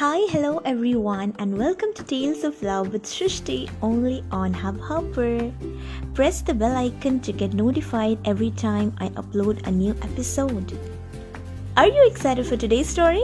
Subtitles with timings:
[0.00, 5.52] Hi, hello everyone, and welcome to Tales of Love with Srishti only on Hubhopper.
[6.14, 10.72] Press the bell icon to get notified every time I upload a new episode.
[11.76, 13.22] Are you excited for today's story?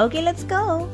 [0.00, 0.90] Okay, let's go.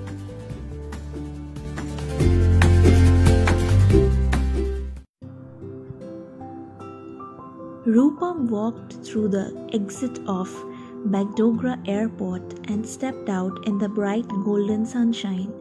[7.87, 10.53] Rupam walked through the exit of
[11.07, 15.53] Bagdogra Airport and stepped out in the bright golden sunshine.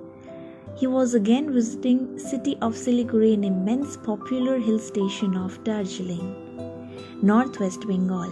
[0.77, 6.35] He was again visiting city of Siliguri, an immense popular hill station of Darjeeling,
[7.21, 8.31] northwest Bengal.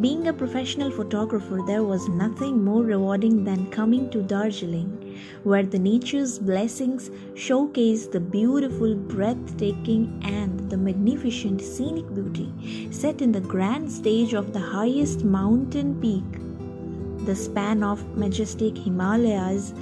[0.00, 5.07] Being a professional photographer, there was nothing more rewarding than coming to Darjeeling,
[5.42, 13.32] where the nature's blessings showcase the beautiful, breathtaking, and the magnificent scenic beauty set in
[13.32, 17.26] the grand stage of the highest mountain peak.
[17.26, 19.74] The span of majestic Himalayas,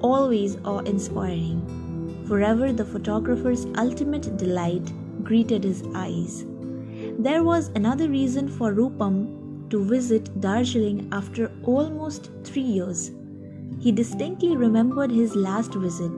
[0.00, 2.24] always awe inspiring.
[2.28, 6.44] Forever, the photographer's ultimate delight greeted his eyes.
[7.18, 13.10] There was another reason for Rupam to visit Darjeeling after almost three years.
[13.80, 16.12] He distinctly remembered his last visit.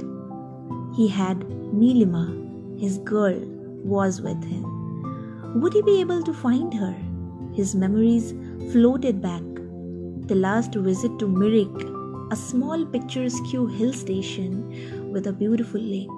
[0.94, 3.40] He had Nilima, his girl,
[3.84, 5.60] was with him.
[5.60, 6.94] Would he be able to find her?
[7.54, 8.34] His memories
[8.72, 9.42] floated back.
[10.26, 16.08] The last visit to Mirik, a small picturesque hill station with a beautiful lake,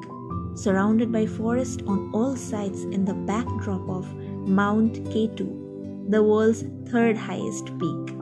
[0.54, 4.12] surrounded by forest on all sides in the backdrop of
[4.48, 5.68] Mount K2
[6.08, 8.16] the world's third highest peak,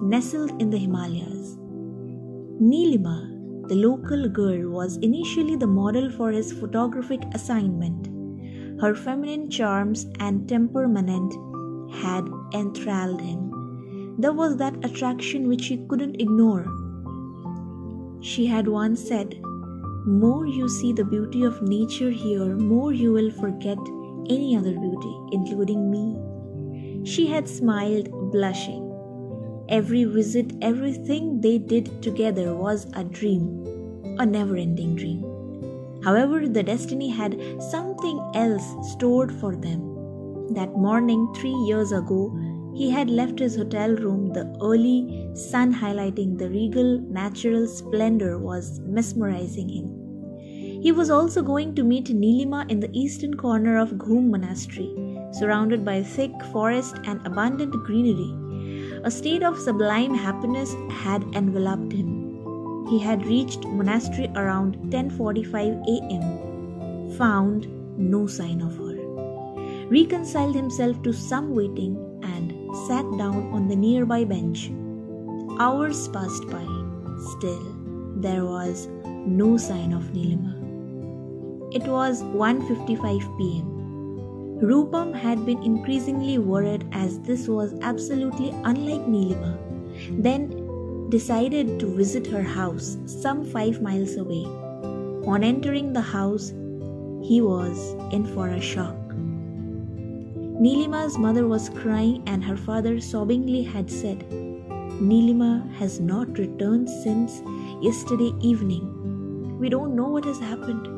[0.00, 1.56] nestled in the Himalayas.
[2.60, 8.08] Nilima, the local girl, was initially the model for his photographic assignment.
[8.80, 11.34] Her feminine charms and temperament
[11.92, 14.16] had enthralled him.
[14.18, 16.66] There was that attraction which he couldn't ignore.
[18.20, 19.40] She had once said,
[20.04, 23.78] More you see the beauty of nature here, more you will forget
[24.28, 27.04] any other beauty, including me.
[27.04, 28.87] She had smiled, blushing.
[29.68, 33.66] Every visit, everything they did together was a dream,
[34.18, 35.22] a never ending dream.
[36.02, 37.38] However, the destiny had
[37.70, 40.54] something else stored for them.
[40.54, 42.34] That morning, three years ago,
[42.74, 44.32] he had left his hotel room.
[44.32, 49.98] The early sun highlighting the regal natural splendor was mesmerizing him.
[50.80, 54.94] He was also going to meet Nilima in the eastern corner of Ghum Monastery
[55.32, 58.47] surrounded by thick forest and abundant greenery.
[59.04, 62.86] A state of sublime happiness had enveloped him.
[62.88, 67.10] He had reached monastery around 10:45 a.m.
[67.18, 68.96] Found no sign of her.
[69.88, 72.52] Reconciled himself to some waiting and
[72.88, 74.70] sat down on the nearby bench.
[75.60, 76.66] Hours passed by.
[77.36, 77.64] Still,
[78.16, 78.88] there was
[79.26, 80.54] no sign of Nilima.
[81.72, 83.77] It was 1:55 p.m.
[84.60, 89.56] Rupam had been increasingly worried as this was absolutely unlike Nilima,
[90.22, 94.44] then decided to visit her house some five miles away.
[95.26, 96.50] On entering the house,
[97.22, 98.96] he was in for a shock.
[100.60, 104.28] Nilima's mother was crying and her father sobbingly had said,
[105.00, 107.42] Nilima has not returned since
[107.80, 109.56] yesterday evening.
[109.60, 110.97] We don't know what has happened.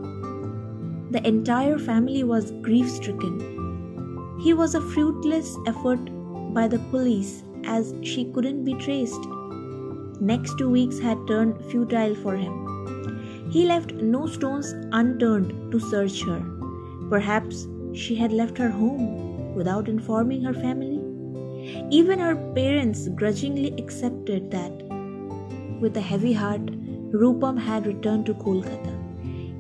[1.10, 4.38] The entire family was grief stricken.
[4.41, 5.98] He was a fruitless effort
[6.54, 9.21] by the police as she couldn't be traced.
[10.21, 13.50] Next two weeks had turned futile for him.
[13.50, 16.41] He left no stones unturned to search her.
[17.09, 21.00] Perhaps she had left her home without informing her family.
[21.91, 24.72] Even her parents grudgingly accepted that.
[25.81, 26.66] With a heavy heart,
[27.10, 28.89] Rupam had returned to Kolkata.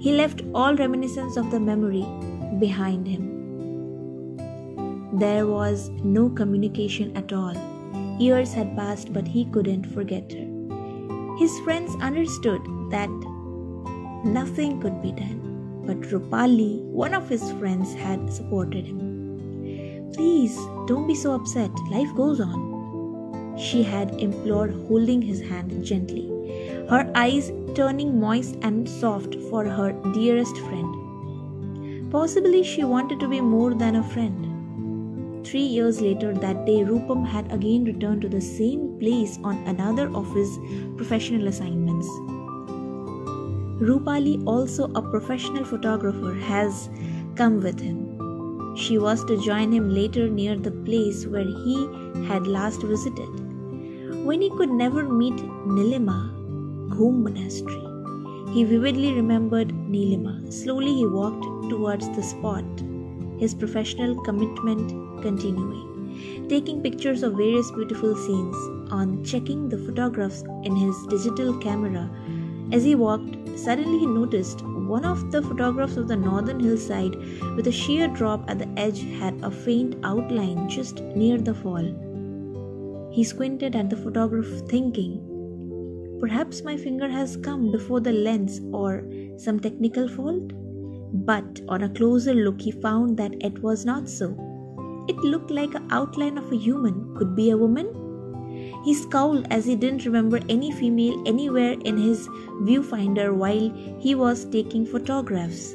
[0.00, 2.06] He left all reminiscence of the memory
[2.58, 3.26] behind him.
[5.18, 7.54] There was no communication at all.
[8.18, 10.46] Years had passed, but he couldn't forget her.
[11.38, 13.10] His friends understood that
[14.24, 20.10] nothing could be done, but Rupali, one of his friends, had supported him.
[20.14, 20.56] Please,
[20.86, 21.70] don't be so upset.
[21.90, 23.56] Life goes on.
[23.58, 26.39] She had implored, holding his hand gently
[26.90, 32.10] her eyes turning moist and soft for her dearest friend.
[32.10, 35.46] Possibly she wanted to be more than a friend.
[35.46, 40.08] Three years later, that day, Rupam had again returned to the same place on another
[40.16, 40.58] of his
[40.96, 42.08] professional assignments.
[43.90, 46.90] Rupali, also a professional photographer, has
[47.36, 48.74] come with him.
[48.76, 51.76] She was to join him later near the place where he
[52.26, 53.30] had last visited.
[54.24, 55.36] When he could never meet
[55.66, 56.29] Nilima,
[56.90, 57.86] Ghum Monastery.
[58.52, 60.52] He vividly remembered Nilima.
[60.52, 62.64] Slowly he walked towards the spot,
[63.38, 64.90] his professional commitment
[65.22, 68.56] continuing, taking pictures of various beautiful scenes,
[68.90, 72.10] on checking the photographs in his digital camera.
[72.72, 77.14] As he walked, suddenly he noticed one of the photographs of the northern hillside
[77.56, 81.86] with a sheer drop at the edge had a faint outline just near the fall.
[83.12, 85.29] He squinted at the photograph, thinking,
[86.20, 89.02] Perhaps my finger has come before the lens or
[89.38, 90.52] some technical fault?
[91.12, 94.36] But on a closer look, he found that it was not so.
[95.08, 97.16] It looked like an outline of a human.
[97.16, 97.88] Could be a woman?
[98.84, 102.28] He scowled as he didn't remember any female anywhere in his
[102.62, 105.74] viewfinder while he was taking photographs.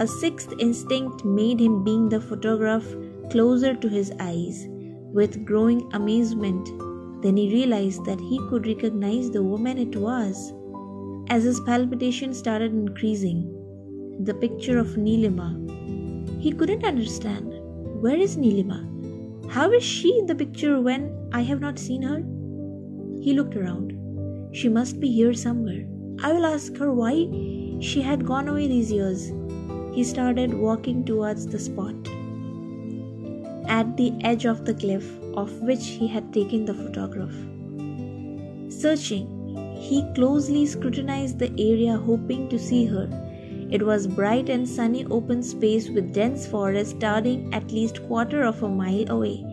[0.00, 2.86] A sixth instinct made him bring the photograph
[3.30, 4.66] closer to his eyes.
[5.12, 6.68] With growing amazement,
[7.22, 10.52] then he realized that he could recognize the woman it was.
[11.30, 13.54] As his palpitation started increasing,
[14.20, 15.54] the picture of Nilima,
[16.40, 17.54] he couldn't understand.
[18.00, 18.84] Where is Nilima?
[19.50, 22.18] How is she in the picture when I have not seen her?
[23.22, 23.94] He looked around.
[24.52, 25.86] She must be here somewhere.
[26.22, 27.28] I will ask her why
[27.80, 29.32] she had gone away these years.
[29.92, 31.94] He started walking towards the spot.
[33.68, 37.34] At the edge of the cliff, of which he had taken the photograph.
[38.72, 39.26] Searching,
[39.80, 43.08] he closely scrutinized the area, hoping to see her.
[43.70, 48.62] It was bright and sunny open space with dense forest starting at least quarter of
[48.62, 49.44] a mile away.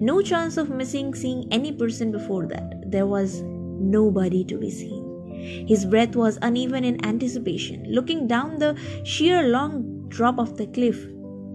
[0.00, 2.90] No chance of missing seeing any person before that.
[2.90, 5.66] There was nobody to be seen.
[5.66, 7.84] His breath was uneven in anticipation.
[7.88, 11.06] Looking down the sheer long drop of the cliff,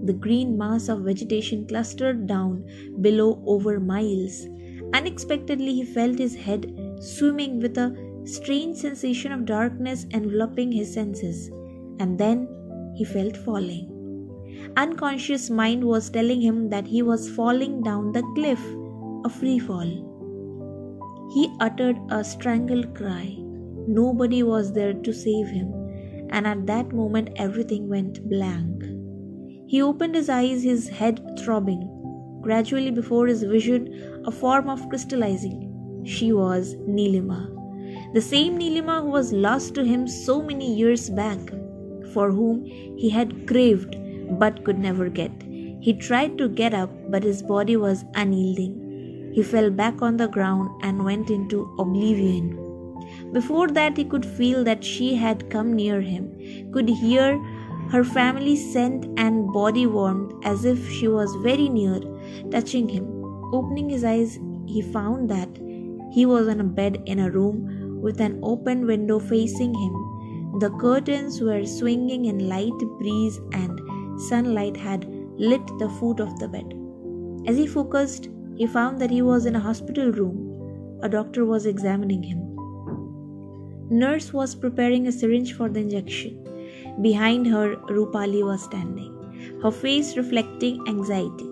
[0.03, 2.63] the green mass of vegetation clustered down
[3.01, 4.47] below over miles.
[4.93, 11.49] Unexpectedly, he felt his head swimming with a strange sensation of darkness enveloping his senses,
[11.99, 12.47] and then
[12.95, 13.95] he felt falling.
[14.77, 18.59] Unconscious mind was telling him that he was falling down the cliff,
[19.25, 19.89] a free fall.
[21.33, 23.37] He uttered a strangled cry.
[23.87, 25.73] Nobody was there to save him,
[26.29, 28.98] and at that moment everything went blank.
[29.69, 31.81] He opened his eyes, his head throbbing.
[32.41, 36.03] Gradually, before his vision, a form of crystallizing.
[36.03, 37.39] She was Nilima.
[38.15, 41.37] The same Nilima who was lost to him so many years back,
[42.13, 43.95] for whom he had craved
[44.39, 45.31] but could never get.
[45.81, 49.31] He tried to get up, but his body was unyielding.
[49.35, 52.55] He fell back on the ground and went into oblivion.
[53.33, 57.39] Before that, he could feel that she had come near him, could hear
[57.91, 61.99] her family scent and body warmth as if she was very near,
[62.51, 63.05] touching him.
[63.51, 64.37] Opening his eyes,
[64.67, 65.49] he found that
[66.11, 70.59] he was on a bed in a room with an open window facing him.
[70.59, 73.79] The curtains were swinging in light breeze and
[74.21, 75.07] sunlight had
[75.37, 76.73] lit the foot of the bed.
[77.47, 80.99] As he focused, he found that he was in a hospital room.
[81.01, 82.55] A doctor was examining him.
[83.89, 86.38] Nurse was preparing a syringe for the injection.
[87.01, 91.49] Behind her, Rupali was standing, her face reflecting anxiety.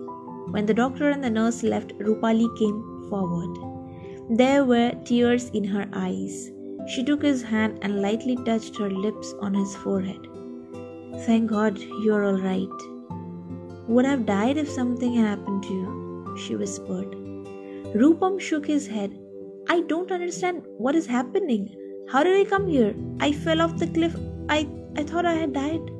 [0.50, 3.56] When the doctor and the nurse left, Rupali came forward.
[4.30, 6.50] There were tears in her eyes.
[6.86, 10.26] She took his hand and lightly touched her lips on his forehead.
[11.26, 12.68] Thank God you're all right.
[13.88, 17.10] Would have died if something had happened to you, she whispered.
[17.94, 19.18] Rupam shook his head.
[19.68, 21.74] I don't understand what is happening.
[22.10, 22.94] How did I come here?
[23.20, 24.14] I fell off the cliff.
[24.48, 25.92] I I thought I had died.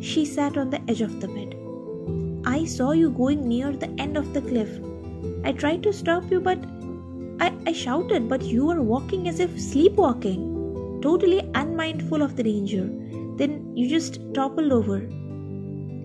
[0.00, 1.54] She sat on the edge of the bed.
[2.46, 4.70] I saw you going near the end of the cliff.
[5.44, 6.58] I tried to stop you, but
[7.40, 12.88] I, I shouted, but you were walking as if sleepwalking, totally unmindful of the danger.
[13.36, 15.06] Then you just toppled over.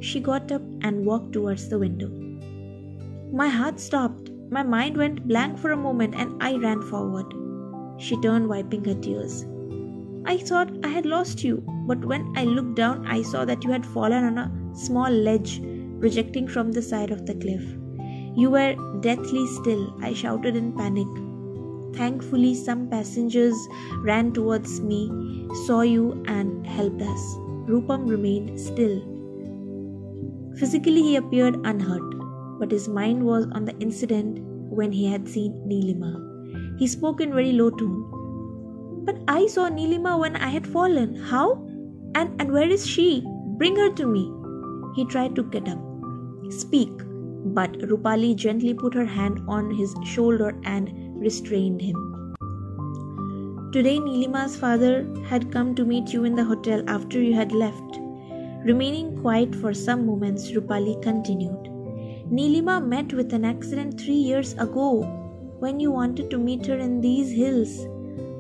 [0.01, 2.09] She got up and walked towards the window.
[3.31, 4.31] My heart stopped.
[4.49, 7.33] My mind went blank for a moment and I ran forward.
[8.01, 9.45] She turned, wiping her tears.
[10.25, 13.71] I thought I had lost you, but when I looked down, I saw that you
[13.71, 15.61] had fallen on a small ledge
[15.99, 17.63] projecting from the side of the cliff.
[18.35, 21.07] You were deathly still, I shouted in panic.
[21.95, 23.55] Thankfully, some passengers
[24.03, 25.09] ran towards me,
[25.65, 27.35] saw you, and helped us.
[27.67, 29.01] Rupam remained still.
[30.57, 35.53] Physically, he appeared unhurt, but his mind was on the incident when he had seen
[35.67, 36.79] Nilima.
[36.79, 38.20] He spoke in very low tone.
[39.03, 41.15] But I saw Nilima when I had fallen.
[41.15, 41.53] How?
[42.15, 43.23] And, and where is she?
[43.57, 44.31] Bring her to me.
[44.95, 45.79] He tried to get up.
[46.49, 46.91] Speak.
[47.43, 51.95] But Rupali gently put her hand on his shoulder and restrained him.
[53.73, 57.99] Today, Nilima's father had come to meet you in the hotel after you had left.
[58.65, 61.69] Remaining quiet for some moments, Rupali continued.
[62.29, 65.01] Nilima met with an accident three years ago
[65.59, 67.87] when you wanted to meet her in these hills.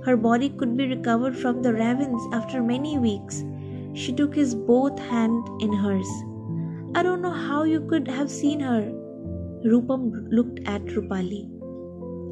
[0.05, 3.43] Her body could be recovered from the ravens after many weeks.
[3.93, 6.09] She took his both hand in hers.
[6.95, 8.91] I don't know how you could have seen her.
[9.63, 11.47] Rupam looked at Rupali.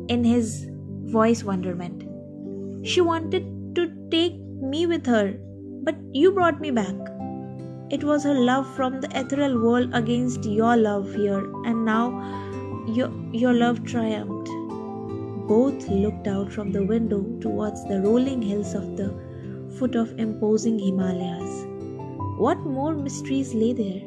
[0.09, 0.67] In his
[1.03, 2.03] voice wonderment.
[2.85, 5.33] She wanted to take me with her,
[5.83, 6.95] but you brought me back.
[7.91, 12.09] It was her love from the ethereal world against your love here, and now
[12.87, 14.49] your, your love triumphed.
[15.49, 19.09] Both looked out from the window towards the rolling hills of the
[19.79, 21.65] foot of imposing Himalayas.
[22.37, 24.03] What more mysteries lay there?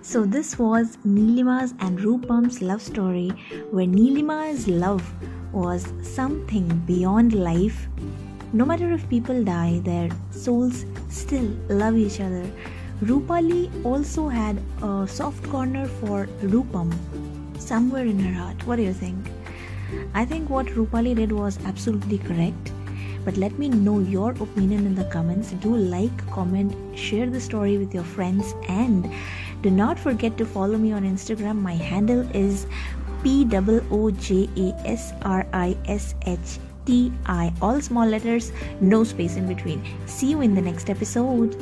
[0.00, 3.28] So, this was Nilima's and Rupam's love story,
[3.70, 5.04] where Nilima's love
[5.52, 7.88] was something beyond life.
[8.54, 12.50] No matter if people die, their souls still love each other.
[13.02, 16.92] Rupali also had a soft corner for Rupam
[17.58, 18.66] somewhere in her heart.
[18.66, 19.26] What do you think?
[20.14, 22.72] I think what Rupali did was absolutely correct.
[23.24, 25.52] But let me know your opinion in the comments.
[25.52, 29.10] Do like, comment, share the story with your friends, and
[29.62, 31.56] do not forget to follow me on Instagram.
[31.56, 32.66] My handle is
[33.22, 37.52] P O O J A S R I S H T I.
[37.60, 39.84] All small letters, no space in between.
[40.06, 41.54] See you in the next episode.